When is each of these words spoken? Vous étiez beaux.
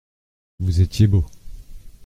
Vous 0.57 0.81
étiez 0.81 1.05
beaux. 1.05 1.27